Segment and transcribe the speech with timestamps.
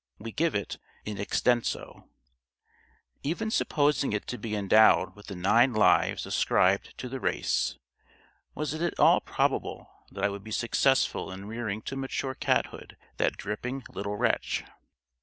[0.17, 2.09] We give it in extenso.
[3.21, 7.77] Even supposing it to be endowed with the nine lives ascribed to the race,
[8.55, 12.97] was it at all probable that I would be successful in rearing to mature cathood
[13.17, 14.63] that dripping little wretch?